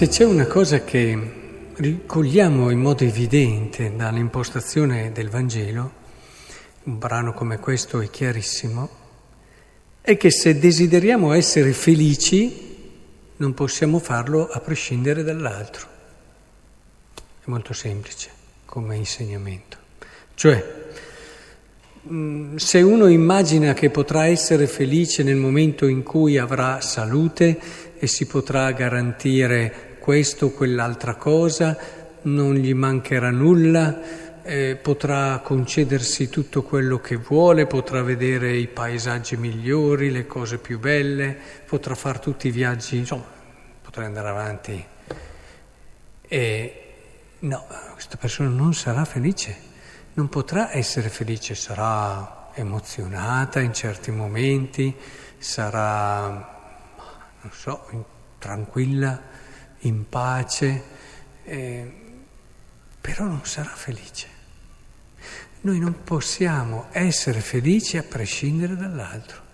Se 0.00 0.08
c'è 0.08 0.24
una 0.24 0.46
cosa 0.46 0.82
che 0.82 1.72
ricogliamo 1.74 2.70
in 2.70 2.80
modo 2.80 3.04
evidente 3.04 3.94
dall'impostazione 3.94 5.12
del 5.12 5.28
Vangelo, 5.28 5.92
un 6.84 6.98
brano 6.98 7.34
come 7.34 7.58
questo 7.58 8.00
è 8.00 8.08
chiarissimo, 8.08 8.88
è 10.00 10.16
che 10.16 10.30
se 10.30 10.58
desideriamo 10.58 11.34
essere 11.34 11.74
felici 11.74 12.78
non 13.36 13.52
possiamo 13.52 13.98
farlo 13.98 14.48
a 14.48 14.60
prescindere 14.60 15.22
dall'altro. 15.22 15.86
È 17.44 17.50
molto 17.50 17.74
semplice 17.74 18.30
come 18.64 18.96
insegnamento. 18.96 19.76
Cioè, 20.32 20.64
mm, 22.10 22.56
se 22.56 22.80
uno 22.80 23.06
immagina 23.06 23.74
che 23.74 23.90
potrà 23.90 24.24
essere 24.24 24.66
felice 24.66 25.22
nel 25.22 25.36
momento 25.36 25.86
in 25.86 26.02
cui 26.02 26.38
avrà 26.38 26.80
salute 26.80 27.60
e 27.98 28.06
si 28.06 28.24
potrà 28.24 28.72
garantire 28.72 29.88
questo 30.10 30.46
o 30.46 30.50
quell'altra 30.50 31.14
cosa, 31.14 31.78
non 32.22 32.54
gli 32.54 32.74
mancherà 32.74 33.30
nulla, 33.30 34.42
eh, 34.42 34.74
potrà 34.74 35.38
concedersi 35.38 36.28
tutto 36.28 36.64
quello 36.64 36.98
che 36.98 37.14
vuole, 37.14 37.68
potrà 37.68 38.02
vedere 38.02 38.56
i 38.56 38.66
paesaggi 38.66 39.36
migliori, 39.36 40.10
le 40.10 40.26
cose 40.26 40.58
più 40.58 40.80
belle, 40.80 41.38
potrà 41.64 41.94
fare 41.94 42.18
tutti 42.18 42.48
i 42.48 42.50
viaggi, 42.50 42.96
insomma, 42.96 43.22
potrà 43.80 44.04
andare 44.04 44.28
avanti. 44.28 44.84
E 46.26 46.82
no, 47.38 47.66
questa 47.92 48.16
persona 48.16 48.48
non 48.48 48.74
sarà 48.74 49.04
felice, 49.04 49.56
non 50.14 50.28
potrà 50.28 50.76
essere 50.76 51.08
felice, 51.08 51.54
sarà 51.54 52.50
emozionata 52.54 53.60
in 53.60 53.72
certi 53.72 54.10
momenti, 54.10 54.92
sarà 55.38 56.58
non 57.42 57.52
so, 57.52 57.86
tranquilla, 58.40 59.38
in 59.80 60.08
pace, 60.08 60.82
eh, 61.44 61.92
però 63.00 63.24
non 63.24 63.40
sarà 63.44 63.70
felice. 63.70 64.28
Noi 65.62 65.78
non 65.78 66.02
possiamo 66.04 66.86
essere 66.90 67.40
felici 67.40 67.96
a 67.96 68.02
prescindere 68.02 68.76
dall'altro. 68.76 69.48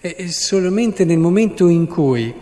E, 0.00 0.14
e 0.18 0.32
solamente 0.32 1.04
nel 1.04 1.18
momento 1.18 1.68
in 1.68 1.86
cui 1.86 2.34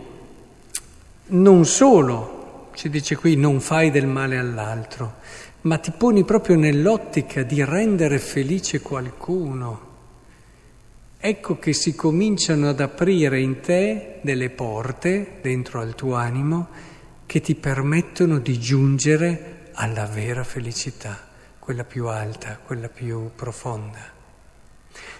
non 1.30 1.64
solo, 1.66 2.70
ci 2.74 2.88
dice 2.88 3.16
qui, 3.16 3.36
non 3.36 3.60
fai 3.60 3.90
del 3.90 4.06
male 4.06 4.38
all'altro, 4.38 5.16
ma 5.62 5.78
ti 5.78 5.90
poni 5.90 6.24
proprio 6.24 6.56
nell'ottica 6.56 7.42
di 7.42 7.64
rendere 7.64 8.18
felice 8.18 8.80
qualcuno, 8.80 9.87
Ecco 11.20 11.58
che 11.58 11.72
si 11.72 11.96
cominciano 11.96 12.68
ad 12.68 12.80
aprire 12.80 13.40
in 13.40 13.60
te 13.60 14.20
delle 14.22 14.50
porte 14.50 15.38
dentro 15.42 15.80
al 15.80 15.96
tuo 15.96 16.14
animo 16.14 16.68
che 17.26 17.40
ti 17.40 17.56
permettono 17.56 18.38
di 18.38 18.56
giungere 18.60 19.70
alla 19.72 20.06
vera 20.06 20.44
felicità, 20.44 21.18
quella 21.58 21.82
più 21.82 22.06
alta, 22.06 22.60
quella 22.64 22.88
più 22.88 23.32
profonda. 23.34 23.98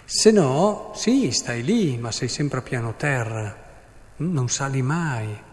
Se 0.05 0.31
no, 0.31 0.93
sì, 0.95 1.31
stai 1.31 1.63
lì, 1.63 1.97
ma 1.97 2.13
sei 2.13 2.29
sempre 2.29 2.59
a 2.59 2.63
piano 2.63 2.95
terra, 2.95 3.55
non 4.17 4.47
sali 4.47 4.81
mai 4.81 5.47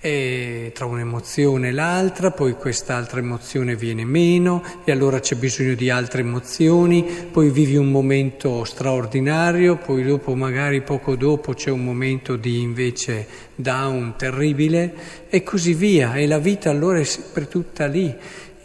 e 0.00 0.70
tra 0.74 0.84
un'emozione 0.84 1.68
e 1.68 1.72
l'altra, 1.72 2.30
poi 2.30 2.52
quest'altra 2.54 3.18
emozione 3.18 3.74
viene 3.74 4.04
meno 4.04 4.62
e 4.84 4.92
allora 4.92 5.18
c'è 5.18 5.34
bisogno 5.36 5.74
di 5.74 5.90
altre 5.90 6.20
emozioni, 6.20 7.04
poi 7.30 7.50
vivi 7.50 7.76
un 7.76 7.90
momento 7.90 8.64
straordinario, 8.64 9.76
poi 9.76 10.04
dopo 10.04 10.34
magari 10.34 10.82
poco 10.82 11.16
dopo 11.16 11.54
c'è 11.54 11.70
un 11.70 11.84
momento 11.84 12.36
di 12.36 12.60
invece 12.60 13.26
down 13.54 14.14
terribile 14.16 14.94
e 15.28 15.42
così 15.42 15.74
via 15.74 16.14
e 16.14 16.26
la 16.26 16.38
vita 16.38 16.70
allora 16.70 17.00
è 17.00 17.04
sempre 17.04 17.48
tutta 17.48 17.86
lì. 17.86 18.14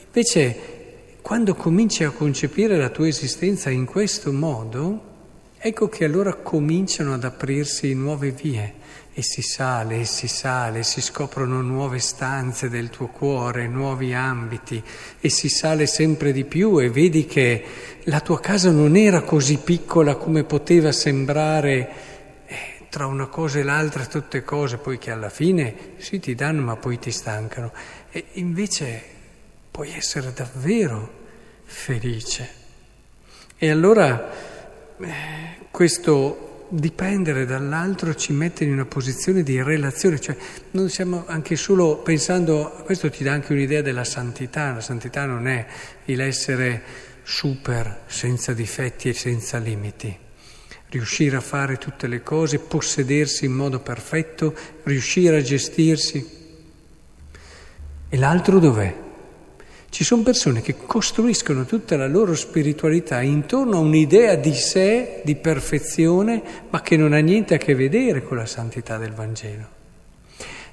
Invece 0.06 0.72
quando 1.22 1.56
cominci 1.56 2.03
a 2.03 2.12
concepire 2.12 2.78
la 2.78 2.90
tua 2.90 3.08
esistenza 3.08 3.69
in 3.69 3.85
questo 3.85 4.31
modo, 4.31 5.12
ecco 5.66 5.88
che 5.88 6.03
allora 6.03 6.34
cominciano 6.34 7.13
ad 7.13 7.24
aprirsi 7.24 7.94
nuove 7.94 8.31
vie 8.31 8.74
e 9.13 9.24
si 9.24 9.41
sale 9.41 10.01
e 10.01 10.06
si 10.06 10.28
sale, 10.28 10.84
si 10.84 11.00
scoprono 11.00 11.62
nuove 11.62 12.00
stanze 12.00 12.68
del 12.68 12.90
tuo 12.90 13.07
cuore, 13.07 13.66
nuovi 13.66 14.13
ambiti 14.13 14.84
e 15.22 15.29
si 15.29 15.47
sale 15.47 15.88
sempre 15.88 16.34
di 16.34 16.44
più 16.44 16.81
e 16.81 16.90
vedi 16.90 17.25
che 17.25 17.63
la 18.03 18.19
tua 18.19 18.41
casa 18.41 18.72
non 18.72 18.97
era 18.97 19.22
così 19.22 19.57
piccola 19.57 20.16
come 20.16 20.44
poteva 20.44 20.91
sembrare 20.91 21.91
eh, 22.46 22.57
tra 22.90 23.06
una 23.06 23.28
cosa 23.28 23.59
e 23.59 23.63
l'altra 23.63 24.06
tutte 24.06 24.44
cose, 24.44 24.75
poi 24.75 24.97
che 24.97 25.12
alla 25.12 25.29
fine 25.29 25.94
sì 25.96 26.19
ti 26.19 26.35
danno 26.35 26.62
ma 26.62 26.75
poi 26.75 27.00
ti 27.00 27.12
stancano 27.12 27.72
e 28.12 28.25
invece 28.34 29.02
puoi 29.72 29.94
essere 29.94 30.34
davvero 30.34 31.22
felice. 31.63 32.50
E 33.57 33.69
allora 33.69 34.52
questo 35.72 36.66
dipendere 36.70 37.46
dall'altro 37.46 38.16
ci 38.16 38.34
mette 38.34 38.64
in 38.64 38.72
una 38.72 38.86
posizione 38.86 39.44
di 39.44 39.62
relazione, 39.62 40.20
cioè 40.20 40.36
non 40.72 40.90
siamo 40.90 41.26
anche 41.28 41.56
solo 41.56 41.98
pensando, 41.98 42.81
questo 42.84 43.09
ti 43.12 43.24
dà 43.24 43.32
anche 43.32 43.53
un'idea 43.53 43.82
della 43.82 44.03
santità, 44.03 44.74
la 44.74 44.82
santità 44.82 45.26
non 45.26 45.48
è 45.48 45.66
l'essere 46.06 46.82
super, 47.22 48.02
senza 48.08 48.53
difetti 48.53 49.09
e 49.09 49.14
senza 49.14 49.59
limiti, 49.59 50.18
riuscire 50.90 51.36
a 51.38 51.42
fare 51.42 51.78
tutte 51.78 52.08
le 52.08 52.24
cose, 52.24 52.59
possedersi 52.59 53.46
in 53.46 53.53
modo 53.53 53.80
perfetto, 53.80 54.56
riuscire 54.84 55.38
a 55.38 55.42
gestirsi. 55.42 56.42
E 58.09 58.18
l'altro 58.18 58.59
dov'è? 58.59 59.03
Ci 59.94 60.04
sono 60.04 60.24
persone 60.24 60.64
che 60.64 60.76
costruiscono 60.76 61.66
tutta 61.66 61.96
la 61.96 62.08
loro 62.08 62.34
spiritualità 62.34 63.22
intorno 63.22 63.78
a 63.78 63.81
un'idea 63.81 64.34
di 64.34 64.56
sé, 64.56 65.22
di 65.24 65.36
perfezione, 65.36 66.42
ma 66.72 66.81
che 66.81 66.98
non 66.98 67.14
ha 67.14 67.20
niente 67.20 67.54
a 67.54 67.58
che 67.59 67.76
vedere 67.76 68.24
con 68.24 68.38
la 68.38 68.48
santità 68.48 68.98
del 68.98 69.12
Vangelo. 69.12 69.68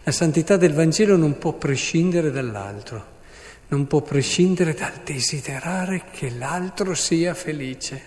La 0.04 0.10
santità 0.10 0.56
del 0.56 0.72
Vangelo 0.72 1.18
non 1.18 1.36
può 1.36 1.52
prescindere 1.52 2.30
dall'altro, 2.30 3.04
non 3.68 3.86
può 3.86 4.00
prescindere 4.00 4.72
dal 4.72 5.02
desiderare 5.04 6.04
che 6.10 6.30
l'altro 6.30 6.94
sia 6.94 7.34
felice. 7.34 8.02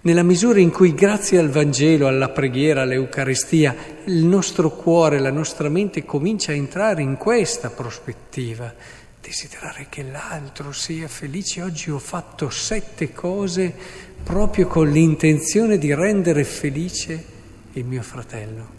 Nella 0.00 0.24
misura 0.24 0.58
in 0.58 0.72
cui 0.72 0.94
grazie 0.94 1.38
al 1.38 1.48
Vangelo, 1.48 2.08
alla 2.08 2.30
preghiera, 2.30 2.82
all'Eucaristia, 2.82 3.72
il 4.06 4.24
nostro 4.24 4.70
cuore, 4.70 5.20
la 5.20 5.30
nostra 5.30 5.68
mente 5.68 6.04
comincia 6.04 6.50
a 6.50 6.56
entrare 6.56 7.02
in 7.02 7.16
questa 7.16 7.70
prospettiva, 7.70 9.06
desiderare 9.28 9.88
che 9.90 10.02
l'altro 10.02 10.72
sia 10.72 11.06
felice. 11.06 11.60
Oggi 11.60 11.90
ho 11.90 11.98
fatto 11.98 12.48
sette 12.48 13.12
cose 13.12 13.74
proprio 14.22 14.66
con 14.66 14.90
l'intenzione 14.90 15.76
di 15.76 15.94
rendere 15.94 16.44
felice 16.44 17.24
il 17.72 17.84
mio 17.84 18.02
fratello. 18.02 18.76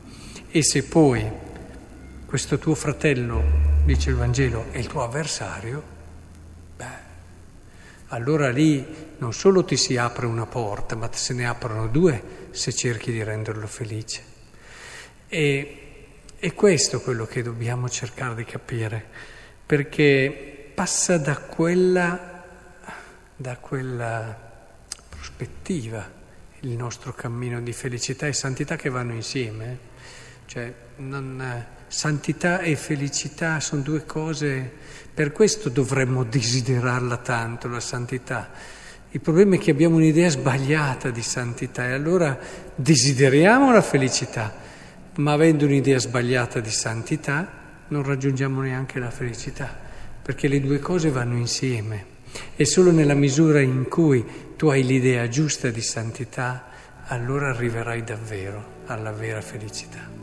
E 0.50 0.64
se 0.64 0.84
poi 0.86 1.24
questo 2.26 2.58
tuo 2.58 2.74
fratello, 2.74 3.44
dice 3.86 4.10
il 4.10 4.16
Vangelo, 4.16 4.72
è 4.72 4.80
il 4.80 4.88
tuo 4.88 5.04
avversario, 5.04 5.84
beh, 6.76 7.08
allora 8.08 8.50
lì 8.50 8.84
non 9.20 9.34
solo 9.34 9.64
ti 9.64 9.78
si 9.78 9.98
apre 9.98 10.26
una 10.26 10.48
porta, 10.48 10.96
ma 10.96 11.10
se 11.14 11.34
ne 11.36 11.48
aprono 11.48 11.88
due 11.88 12.48
se 12.50 12.74
cerchi 12.74 13.12
di 13.12 13.22
renderlo 13.22 13.68
felice. 13.68 14.24
E 15.28 15.78
è 16.40 16.54
questo 16.56 17.02
quello 17.02 17.28
che 17.28 17.44
dobbiamo 17.44 17.88
cercare 17.88 18.34
di 18.34 18.46
capire 18.46 19.38
perché 19.70 20.72
passa 20.74 21.20
da 21.20 21.38
quella, 21.38 22.44
da 23.36 23.58
quella 23.58 24.36
prospettiva 25.08 26.10
il 26.62 26.72
nostro 26.72 27.14
cammino 27.14 27.62
di 27.62 27.72
felicità 27.72 28.26
e 28.26 28.34
santità 28.34 28.76
che 28.76 28.90
vanno 28.90 29.14
insieme. 29.14 29.78
Cioè, 30.48 30.74
non, 30.96 31.66
santità 31.86 32.62
e 32.62 32.76
felicità 32.76 33.60
sono 33.60 33.84
due 33.84 34.08
cose, 34.08 34.72
per 35.14 35.32
questo 35.34 35.70
dovremmo 35.70 36.24
desiderarla 36.24 37.18
tanto, 37.18 37.68
la 37.68 37.80
santità. 37.80 38.50
Il 39.12 39.22
problema 39.22 39.54
è 39.54 39.60
che 39.60 39.70
abbiamo 39.70 39.98
un'idea 39.98 40.30
sbagliata 40.30 41.12
di 41.12 41.22
santità 41.22 41.86
e 41.86 41.92
allora 41.92 42.40
desideriamo 42.74 43.72
la 43.72 43.84
felicità, 43.84 44.52
ma 45.18 45.34
avendo 45.34 45.66
un'idea 45.66 46.00
sbagliata 46.00 46.60
di 46.60 46.72
santità 46.72 47.58
non 47.90 48.04
raggiungiamo 48.04 48.62
neanche 48.62 49.00
la 49.00 49.12
felicità, 49.12 49.76
perché 50.22 50.48
le 50.48 50.60
due 50.60 50.80
cose 50.80 51.10
vanno 51.10 51.38
insieme 51.38 52.18
e 52.56 52.66
solo 52.66 52.92
nella 52.92 53.16
misura 53.16 53.60
in 53.62 53.88
cui 53.88 54.24
tu 54.56 54.68
hai 54.68 54.84
l'idea 54.84 55.28
giusta 55.28 55.70
di 55.70 55.82
santità, 55.82 56.68
allora 57.08 57.50
arriverai 57.50 58.04
davvero 58.04 58.82
alla 58.86 59.12
vera 59.12 59.42
felicità. 59.42 60.19